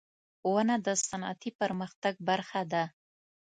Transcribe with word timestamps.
•ونه 0.53 0.75
د 0.85 0.87
صنعتي 1.07 1.49
پرمختګ 1.61 2.13
برخه 2.29 2.61
ده. 2.71 2.83